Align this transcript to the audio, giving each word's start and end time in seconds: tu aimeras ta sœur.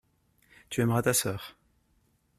tu 0.71 0.81
aimeras 0.81 1.03
ta 1.05 1.13
sœur. 1.13 1.55